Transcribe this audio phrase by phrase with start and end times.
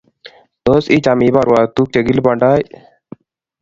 [0.65, 2.61] tos icham ibarwa tukchyekilipandoi